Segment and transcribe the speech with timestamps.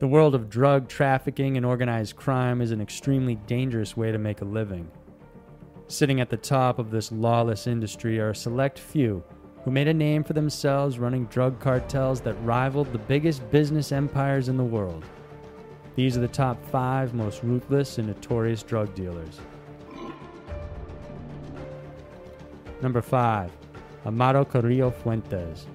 [0.00, 4.40] The world of drug trafficking and organized crime is an extremely dangerous way to make
[4.40, 4.90] a living.
[5.88, 9.22] Sitting at the top of this lawless industry are a select few
[9.62, 14.48] who made a name for themselves running drug cartels that rivaled the biggest business empires
[14.48, 15.04] in the world.
[15.96, 19.38] These are the top five most ruthless and notorious drug dealers.
[22.80, 23.50] Number 5.
[24.06, 25.66] Amado Carrillo Fuentes.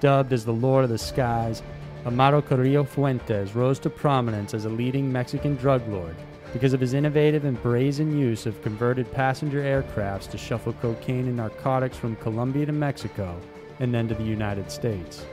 [0.00, 1.62] Dubbed as the Lord of the Skies,
[2.06, 6.16] Amado Carrillo Fuentes rose to prominence as a leading Mexican drug lord
[6.54, 11.36] because of his innovative and brazen use of converted passenger aircrafts to shuffle cocaine and
[11.36, 13.38] narcotics from Colombia to Mexico
[13.78, 15.26] and then to the United States.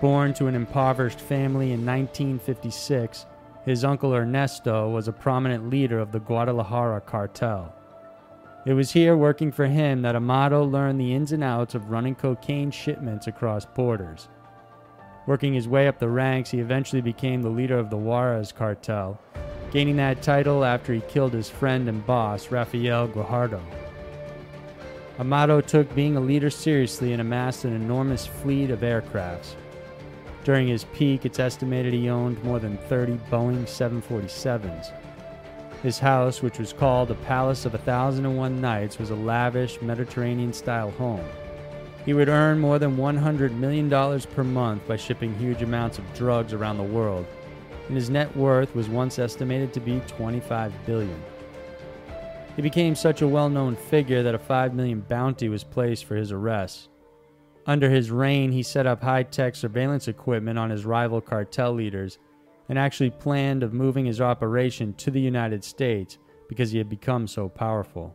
[0.00, 3.26] Born to an impoverished family in 1956,
[3.66, 7.74] his uncle Ernesto was a prominent leader of the Guadalajara cartel.
[8.66, 12.14] It was here working for him that Amado learned the ins and outs of running
[12.14, 14.28] cocaine shipments across borders.
[15.26, 19.20] Working his way up the ranks, he eventually became the leader of the Juarez cartel,
[19.70, 23.60] gaining that title after he killed his friend and boss, Rafael Guajardo.
[25.18, 29.56] Amado took being a leader seriously and amassed an enormous fleet of aircrafts.
[30.42, 34.90] During his peak, it's estimated he owned more than 30 Boeing 747s.
[35.84, 39.14] His house, which was called the Palace of a Thousand and One Nights, was a
[39.14, 41.22] lavish Mediterranean style home.
[42.06, 46.54] He would earn more than $100 million per month by shipping huge amounts of drugs
[46.54, 47.26] around the world,
[47.86, 51.22] and his net worth was once estimated to be 25 billion.
[52.56, 56.32] He became such a well-known figure that a 5 million bounty was placed for his
[56.32, 56.88] arrest.
[57.66, 62.18] Under his reign, he set up high-tech surveillance equipment on his rival cartel leaders
[62.68, 67.26] and actually planned of moving his operation to the United States because he had become
[67.26, 68.14] so powerful.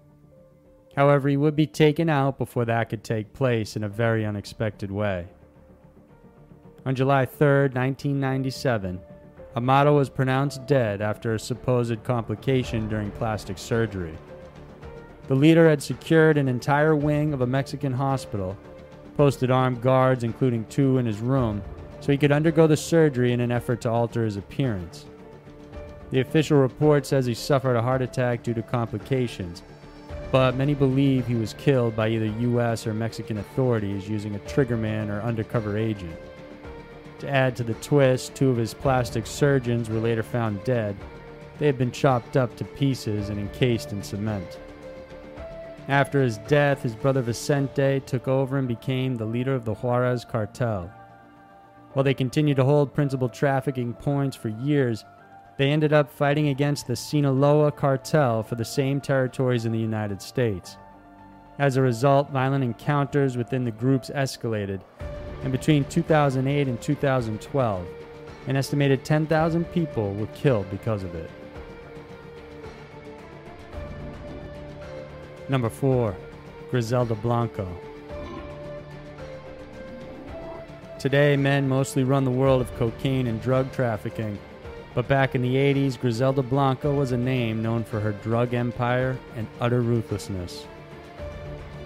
[0.96, 4.92] However, he would be taken out before that could take place in a very unexpected
[4.92, 5.28] way.
[6.86, 9.00] On July 3, 1997,
[9.56, 14.16] Amado was pronounced dead after a supposed complication during plastic surgery.
[15.28, 18.58] The leader had secured an entire wing of a Mexican hospital,
[19.18, 21.62] posted armed guards, including two in his room,
[22.00, 25.06] so he could undergo the surgery in an effort to alter his appearance.
[26.12, 29.62] The official report says he suffered a heart attack due to complications,
[30.32, 35.10] but many believe he was killed by either US or Mexican authorities using a triggerman
[35.10, 36.16] or undercover agent.
[37.20, 40.96] To add to the twist, two of his plastic surgeons were later found dead.
[41.58, 44.60] They had been chopped up to pieces and encased in cement.
[45.90, 50.24] After his death, his brother Vicente took over and became the leader of the Juarez
[50.24, 50.90] cartel.
[51.94, 55.06] While they continued to hold principal trafficking points for years,
[55.58, 60.22] they ended up fighting against the Sinaloa cartel for the same territories in the United
[60.22, 60.78] States.
[61.58, 64.82] As a result, violent encounters within the groups escalated,
[65.44, 67.88] and between 2008 and 2012,
[68.48, 71.30] an estimated 10,000 people were killed because of it.
[75.50, 76.16] Number 4.
[76.70, 77.68] Griselda Blanco.
[81.00, 84.38] Today, men mostly run the world of cocaine and drug trafficking,
[84.94, 89.18] but back in the 80s, Griselda Blanco was a name known for her drug empire
[89.38, 90.68] and utter ruthlessness.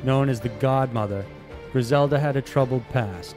[0.04, 1.28] Known as the Godmother,
[1.72, 3.36] Griselda had a troubled past.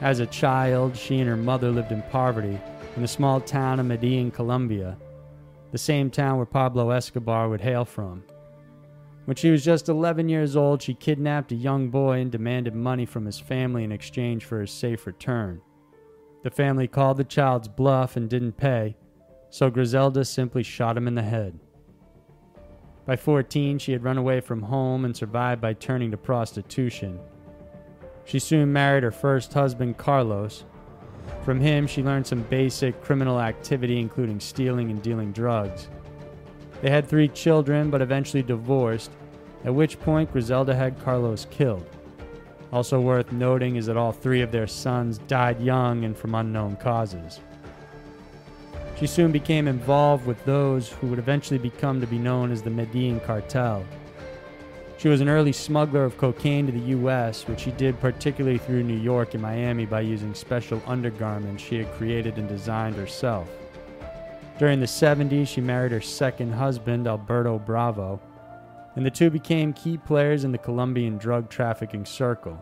[0.00, 2.58] As a child, she and her mother lived in poverty
[2.96, 4.96] in the small town of Medellin, Colombia,
[5.70, 8.24] the same town where Pablo Escobar would hail from.
[9.28, 13.04] When she was just 11 years old, she kidnapped a young boy and demanded money
[13.04, 15.60] from his family in exchange for his safe return.
[16.44, 18.96] The family called the child's bluff and didn't pay,
[19.50, 21.60] so Griselda simply shot him in the head.
[23.04, 27.20] By 14, she had run away from home and survived by turning to prostitution.
[28.24, 30.64] She soon married her first husband, Carlos.
[31.44, 35.90] From him, she learned some basic criminal activity, including stealing and dealing drugs.
[36.80, 39.10] They had three children, but eventually divorced,
[39.64, 41.86] at which point Griselda had Carlos killed.
[42.72, 46.76] Also worth noting is that all three of their sons died young and from unknown
[46.76, 47.40] causes.
[48.98, 52.70] She soon became involved with those who would eventually become to be known as the
[52.70, 53.84] Medellin Cartel.
[54.98, 58.82] She was an early smuggler of cocaine to the U.S., which she did particularly through
[58.82, 63.48] New York and Miami by using special undergarments she had created and designed herself.
[64.58, 68.20] During the 70s, she married her second husband, Alberto Bravo,
[68.96, 72.60] and the two became key players in the Colombian drug trafficking circle.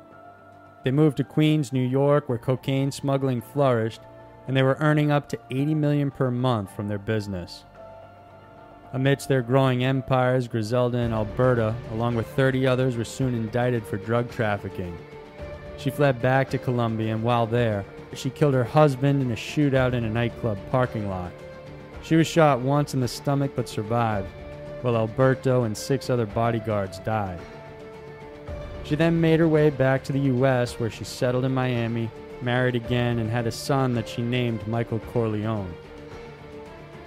[0.84, 4.02] They moved to Queens, New York, where cocaine smuggling flourished,
[4.46, 7.64] and they were earning up to 80 million per month from their business.
[8.92, 13.96] Amidst their growing empires, Griselda and Alberta, along with 30 others, were soon indicted for
[13.96, 14.96] drug trafficking.
[15.78, 19.94] She fled back to Colombia, and while there, she killed her husband in a shootout
[19.94, 21.32] in a nightclub parking lot.
[22.06, 24.28] She was shot once in the stomach but survived,
[24.82, 27.40] while Alberto and six other bodyguards died.
[28.84, 32.08] She then made her way back to the U.S., where she settled in Miami,
[32.42, 35.74] married again, and had a son that she named Michael Corleone.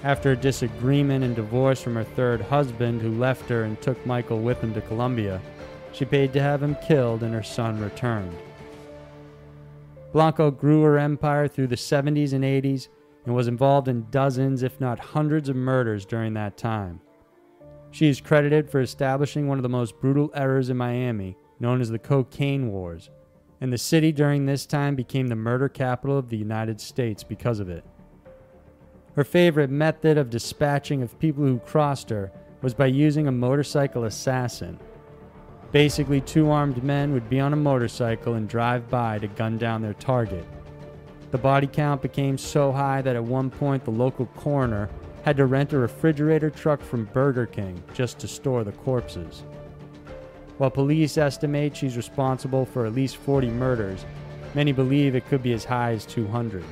[0.04, 4.42] After a disagreement and divorce from her third husband, who left her and took Michael
[4.42, 5.42] with him to Colombia,
[5.94, 8.36] she paid to have him killed and her son returned.
[10.12, 12.90] Blanco grew her empire through the 70s and 80s
[13.30, 17.00] and was involved in dozens, if not hundreds, of murders during that time.
[17.92, 21.92] She is credited for establishing one of the most brutal eras in Miami, known as
[21.92, 23.12] the Cocaine Wars,
[23.62, 27.60] and the city during this time became the murder capital of the United States because
[27.60, 27.86] of it.
[29.16, 32.32] Her favorite method of dispatching of people who crossed her
[32.64, 34.80] was by using a motorcycle assassin.
[35.72, 39.84] Basically, two armed men would be on a motorcycle and drive by to gun down
[39.84, 40.48] their target.
[41.32, 44.90] The body count became so high that at one point the local coroner
[45.24, 49.44] had to rent a refrigerator truck from Burger King just to store the corpses.
[50.58, 54.06] While police estimate she's responsible for at least 40 murders,
[54.56, 56.64] many believe it could be as high as 200.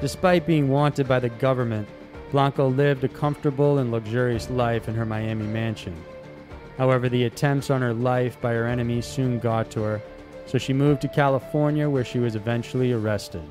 [0.00, 1.88] Despite being wanted by the government,
[2.32, 5.94] Blanco lived a comfortable and luxurious life in her Miami mansion.
[6.76, 10.02] However, the attempts on her life by her enemies soon got to her,
[10.46, 13.42] so she moved to California where she was eventually arrested.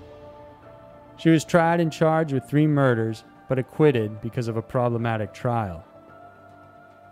[1.18, 5.84] She was tried and charged with three murders, but acquitted because of a problematic trial.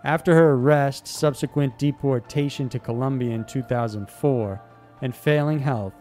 [0.04, 4.60] After her arrest, subsequent deportation to Colombia in 2004,
[5.00, 5.94] and failing health,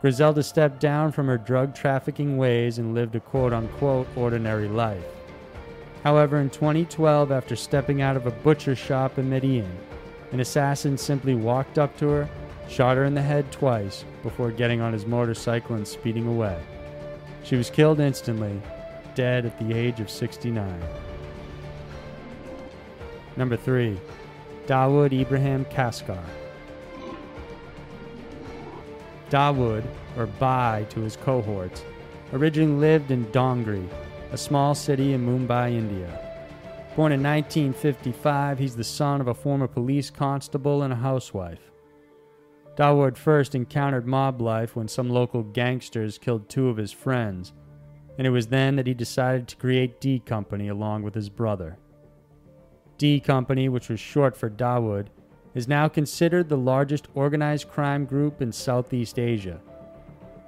[0.00, 5.04] Griselda stepped down from her drug trafficking ways and lived a quote unquote ordinary life.
[6.04, 9.70] However, in 2012, after stepping out of a butcher shop in Medellin,
[10.32, 12.28] an assassin simply walked up to her,
[12.70, 16.56] shot her in the head twice before getting on his motorcycle and speeding away.
[17.42, 18.62] She was killed instantly,
[19.16, 20.80] dead at the age of 69.
[23.36, 23.98] Number 3.
[24.66, 26.22] Dawood Ibrahim Kaskar.
[29.30, 29.84] Dawood,
[30.16, 31.84] or Bhai to his cohorts,
[32.32, 33.88] originally lived in Dongri,
[34.32, 36.08] a small city in Mumbai, India.
[36.94, 41.70] Born in 1955, he's the son of a former police constable and a housewife.
[42.80, 47.52] Dawood first encountered mob life when some local gangsters killed two of his friends,
[48.16, 51.76] and it was then that he decided to create D Company along with his brother.
[52.96, 55.08] D Company, which was short for Dawood,
[55.54, 59.60] is now considered the largest organized crime group in Southeast Asia.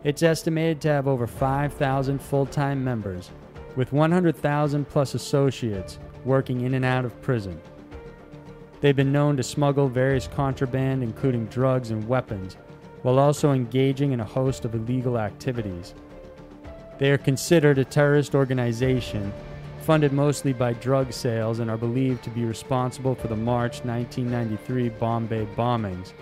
[0.02, 3.30] It's estimated to have over 5,000 full time members,
[3.76, 7.60] with 100,000 plus associates working in and out of prison.
[8.82, 12.56] They've been known to smuggle various contraband, including drugs and weapons,
[13.02, 15.94] while also engaging in a host of illegal activities.
[16.98, 19.32] They are considered a terrorist organization
[19.82, 24.88] funded mostly by drug sales and are believed to be responsible for the March 1993
[24.88, 26.12] Bombay bombings,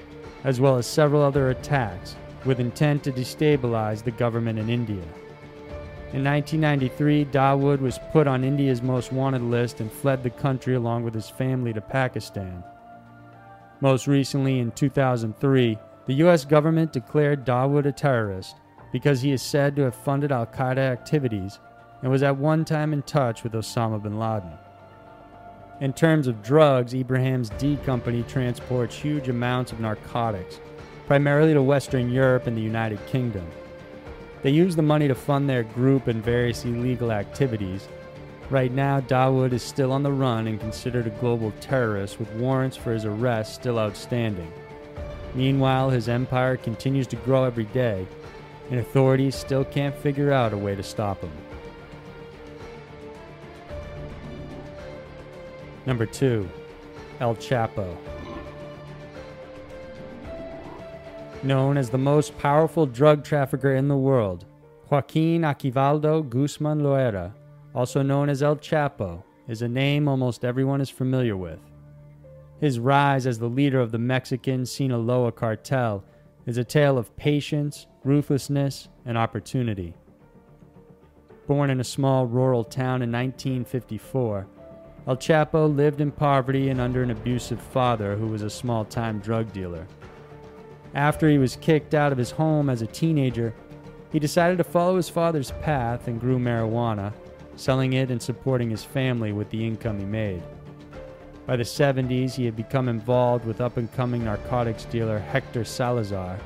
[0.45, 2.15] as well as several other attacks
[2.45, 5.03] with intent to destabilize the government in India.
[6.13, 11.05] In 1993, Dawood was put on India's most wanted list and fled the country along
[11.05, 12.65] with his family to Pakistan.
[13.81, 16.45] Most recently, in 2003, the U.S.
[16.45, 18.57] government declared Dawood a terrorist
[18.93, 21.61] because he is said to have funded Al Qaeda activities
[22.03, 24.51] and was at one time in touch with Osama bin Laden.
[25.81, 30.59] In terms of drugs, Ibrahim's D Company transports huge amounts of narcotics,
[31.07, 33.47] primarily to Western Europe and the United Kingdom.
[34.43, 37.87] They use the money to fund their group and various illegal activities.
[38.49, 42.77] Right now, Dawood is still on the run and considered a global terrorist with warrants
[42.77, 44.51] for his arrest still outstanding.
[45.35, 48.07] Meanwhile, his empire continues to grow every day,
[48.71, 51.31] and authorities still can't figure out a way to stop him.
[55.87, 56.49] Number 2.
[57.21, 57.97] El Chapo.
[61.43, 64.45] Known as the most powerful drug trafficker in the world,
[64.91, 67.33] Joaquin Archivaldo Guzman Loera,
[67.75, 71.59] also known as El Chapo, is a name almost everyone is familiar with.
[72.61, 76.05] His rise as the leader of the Mexican Sinaloa cartel
[76.45, 79.95] is a tale of patience, ruthlessness, and opportunity.
[81.47, 84.47] Born in a small rural town in 1954,
[85.07, 89.21] El Chapo lived in poverty and under an abusive father who was a small time
[89.21, 89.87] drug dealer.
[90.95, 93.55] After he was kicked out of his home as a teenager,
[94.11, 97.13] he decided to follow his father's path and grew marijuana,
[97.55, 100.43] selling it and supporting his family with the income he made.
[101.47, 106.39] By the 70s, he had become involved with up and coming narcotics dealer Hector Salazar.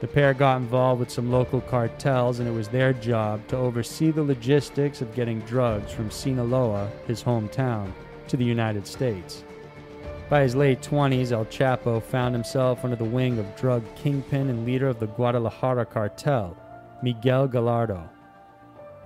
[0.00, 4.10] The pair got involved with some local cartels, and it was their job to oversee
[4.10, 7.92] the logistics of getting drugs from Sinaloa, his hometown,
[8.28, 9.44] to the United States.
[10.30, 14.64] By his late 20s, El Chapo found himself under the wing of drug kingpin and
[14.64, 16.56] leader of the Guadalajara cartel,
[17.02, 18.08] Miguel Gallardo.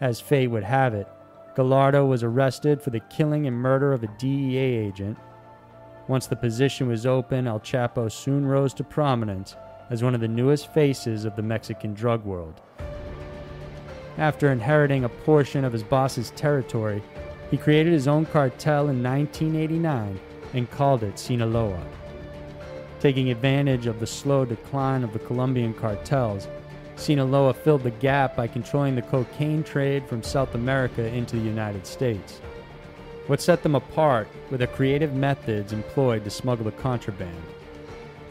[0.01, 1.09] As fate would have it,
[1.57, 5.19] Gallardo was arrested for the killing and murder of a DEA agent.
[6.07, 9.57] Once the position was open, El Chapo soon rose to prominence
[9.91, 12.61] as one of the newest faces of the Mexican drug world.
[14.19, 17.03] After inheriting a portion of his boss's territory,
[17.51, 20.21] he created his own cartel in 1989
[20.55, 21.81] and called it Sinaloa.
[23.01, 26.49] Taking advantage of the slow decline of the Colombian cartels,
[26.97, 31.87] Sinaloa filled the gap by controlling the cocaine trade from South America into the United
[31.87, 32.41] States.
[33.29, 37.43] What set them apart were the creative methods employed to smuggle the contraband.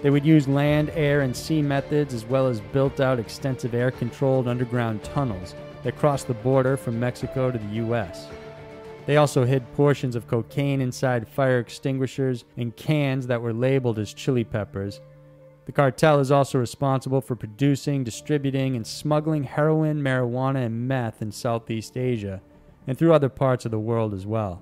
[0.02, 3.90] They would use land, air, and sea methods as well as built out extensive air
[3.90, 8.28] controlled underground tunnels that crossed the border from Mexico to the U.S.
[9.08, 14.14] They also hid portions of cocaine inside fire extinguishers and cans that were labeled as
[14.14, 15.00] chili peppers.
[15.66, 21.32] The cartel is also responsible for producing, distributing, and smuggling heroin, marijuana, and meth in
[21.32, 22.42] Southeast Asia
[22.86, 24.62] and through other parts of the world as well.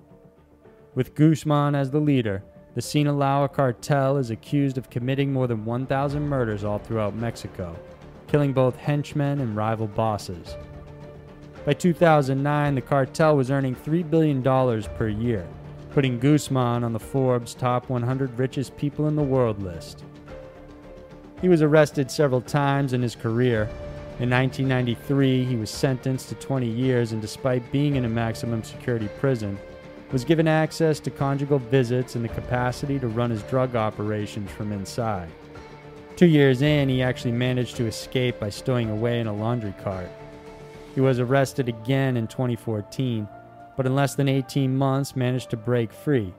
[0.94, 2.44] With Guzman as the leader,
[2.76, 7.76] the Sinaloa cartel is accused of committing more than 1,000 murders all throughout Mexico,
[8.28, 10.56] killing both henchmen and rival bosses.
[11.66, 15.48] By 2009, the cartel was earning $3 billion per year,
[15.90, 20.04] putting Guzman on the Forbes top 100 richest people in the world list.
[21.42, 23.64] He was arrested several times in his career.
[24.20, 29.10] In 1993, he was sentenced to 20 years, and despite being in a maximum security
[29.20, 29.58] prison,
[30.12, 34.72] was given access to conjugal visits and the capacity to run his drug operations from
[34.72, 35.32] inside.
[36.16, 40.12] Two years in, he actually managed to escape by stowing away in a laundry cart.
[40.96, 43.28] He was arrested again in 2014,
[43.76, 46.34] but in less than 18 months managed to break free,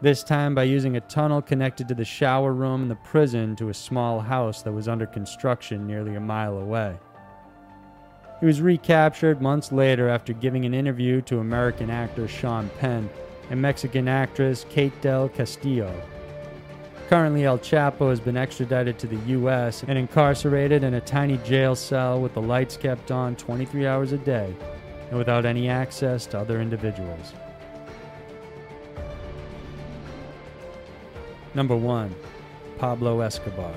[0.00, 3.68] this time by using a tunnel connected to the shower room in the prison to
[3.68, 6.98] a small house that was under construction nearly a mile away.
[8.40, 13.10] He was recaptured months later after giving an interview to American actor Sean Penn
[13.50, 15.92] and Mexican actress Kate Del Castillo.
[17.10, 19.82] Currently, El Chapo has been extradited to the U.S.
[19.88, 24.18] and incarcerated in a tiny jail cell with the lights kept on 23 hours a
[24.18, 24.54] day
[25.08, 27.32] and without any access to other individuals.
[31.52, 32.14] Number 1
[32.78, 33.74] Pablo Escobar.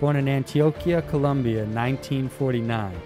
[0.00, 2.98] Born in Antioquia, Colombia in 1949,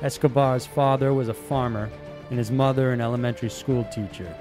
[0.00, 1.90] Escobar's father was a farmer
[2.30, 4.34] and his mother an elementary school teacher.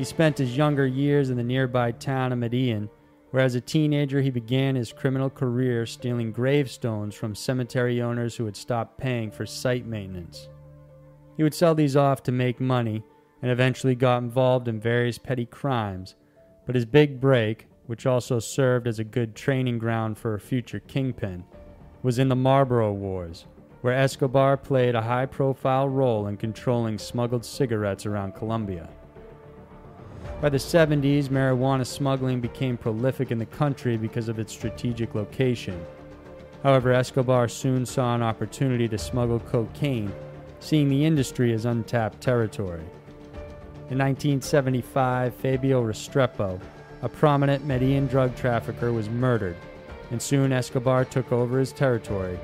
[0.00, 2.88] He spent his younger years in the nearby town of Medellin,
[3.32, 8.46] where as a teenager he began his criminal career stealing gravestones from cemetery owners who
[8.46, 10.48] had stopped paying for site maintenance.
[11.36, 13.04] He would sell these off to make money
[13.42, 16.14] and eventually got involved in various petty crimes,
[16.64, 20.80] but his big break, which also served as a good training ground for a future
[20.80, 21.44] kingpin,
[22.02, 23.44] was in the Marlboro Wars,
[23.82, 28.88] where Escobar played a high profile role in controlling smuggled cigarettes around Colombia.
[30.40, 35.78] By the 70s, marijuana smuggling became prolific in the country because of its strategic location.
[36.62, 40.10] However, Escobar soon saw an opportunity to smuggle cocaine,
[40.60, 42.80] seeing the industry as untapped territory.
[43.90, 46.58] In 1975, Fabio Restrepo,
[47.02, 49.56] a prominent Medellin drug trafficker, was murdered,
[50.10, 52.38] and soon Escobar took over his territory,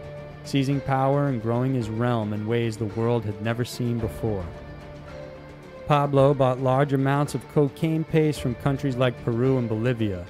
[0.44, 4.44] seizing power and growing his realm in ways the world had never seen before.
[5.86, 10.26] Pablo bought large amounts of cocaine paste from countries like Peru and Bolivia.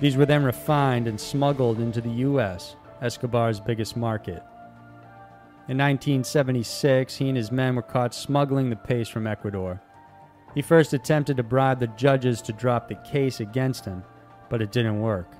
[0.00, 4.42] These were then refined and smuggled into the U.S., Escobar's biggest market.
[5.68, 9.80] In 1976, he and his men were caught smuggling the paste from Ecuador.
[10.56, 14.02] He first attempted to bribe the judges to drop the case against him,
[14.48, 15.32] but it didn't work.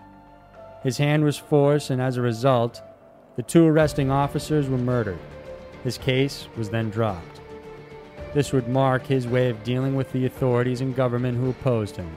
[0.85, 2.81] His hand was forced, and as a result,
[3.35, 5.19] the two arresting officers were murdered.
[5.83, 7.40] His case was then dropped.
[8.33, 12.11] This would mark his way of dealing with the authorities and government who opposed him.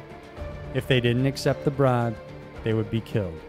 [0.74, 2.16] If they didn't accept the bribe,
[2.64, 3.40] they would be killed.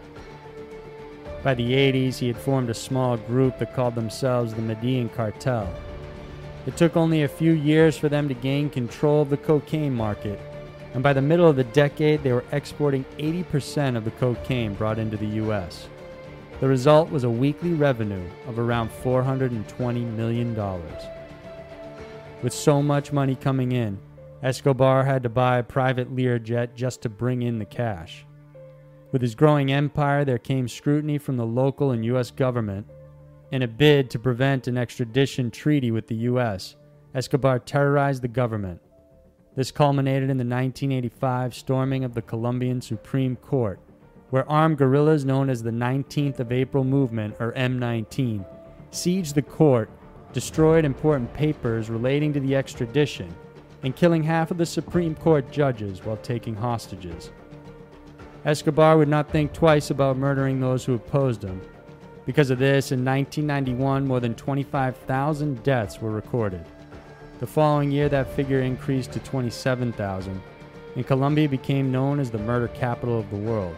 [1.43, 5.71] By the 80s, he had formed a small group that called themselves the Medellin Cartel.
[6.65, 10.39] It took only a few years for them to gain control of the cocaine market,
[10.95, 14.97] and by the middle of the decade, they were exporting 80% of the cocaine brought
[14.97, 15.87] into the U.S.
[16.61, 20.55] The result was a weekly revenue of around $420 million.
[22.43, 23.99] With so much money coming in,
[24.43, 28.25] Escobar had to buy a private Learjet just to bring in the cash.
[29.11, 32.31] With his growing empire, there came scrutiny from the local and U.S.
[32.31, 32.87] government.
[33.51, 36.75] In a bid to prevent an extradition treaty with the U.S.,
[37.13, 38.81] Escobar terrorized the government.
[39.55, 43.79] This culminated in the 1985 storming of the Colombian Supreme Court,
[44.31, 48.45] where armed guerrillas known as the 19th of April Movement, or M19,
[48.91, 49.89] sieged the court,
[50.35, 53.33] destroyed important papers relating to the extradition,
[53.83, 57.31] and killing half of the Supreme Court judges while taking hostages.
[58.43, 61.61] Escobar would not think twice about murdering those who opposed him.
[62.25, 66.65] Because of this, in 1991, more than 25,000 deaths were recorded.
[67.39, 70.41] The following year, that figure increased to 27,000,
[70.97, 73.77] and Colombia became known as the murder capital of the world.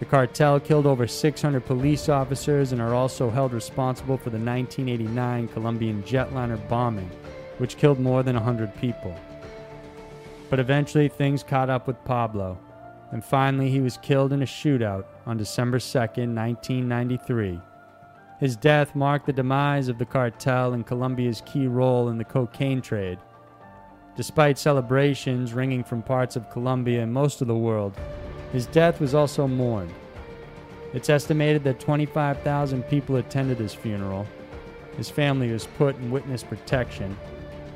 [0.00, 5.46] The cartel killed over 600 police officers and are also held responsible for the 1989
[5.48, 7.10] Colombian jetliner bombing,
[7.58, 9.14] which killed more than 100 people.
[10.48, 12.58] But eventually, things caught up with Pablo,
[13.12, 17.60] and finally, he was killed in a shootout on December 2, 1993
[18.40, 22.80] his death marked the demise of the cartel and Colombia's key role in the cocaine
[22.80, 23.18] trade.
[24.16, 27.94] Despite celebrations ringing from parts of Colombia and most of the world,
[28.52, 29.92] his death was also mourned.
[30.92, 34.26] It's estimated that 25,000 people attended his funeral.
[34.96, 37.16] His family was put in witness protection,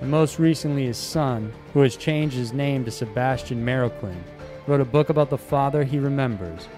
[0.01, 4.21] and most recently his son, who has changed his name to Sebastian Marroquin,
[4.67, 6.69] wrote a book about the father he remembers,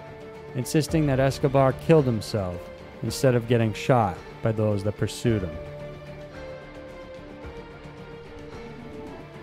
[0.55, 2.61] insisting that Escobar killed himself
[3.03, 5.57] instead of getting shot by those that pursued him.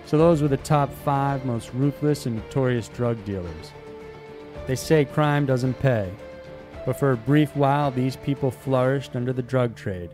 [0.05, 3.71] So, those were the top five most ruthless and notorious drug dealers.
[4.67, 6.11] They say crime doesn't pay,
[6.85, 10.11] but for a brief while, these people flourished under the drug trade,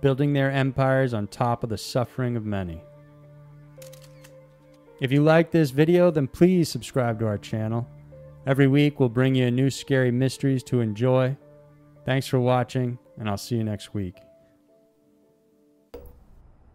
[0.00, 2.82] building their empires on top of the suffering of many.
[5.00, 7.88] If you like this video, then please subscribe to our channel.
[8.46, 11.36] Every week, we'll bring you new scary mysteries to enjoy
[12.04, 14.16] Thanks for watching, and I'll see you next week.